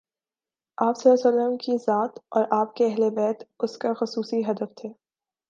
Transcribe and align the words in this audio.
آپﷺ 0.77 1.57
کی 1.57 1.77
ذات 1.77 2.19
اور 2.29 2.43
آپ 2.51 2.75
کے 2.75 2.85
اہل 2.85 3.09
بیت 3.09 3.43
اس 3.59 3.77
کاخصوصی 3.77 4.41
ہدف 4.41 4.75
تھے۔ 4.75 4.89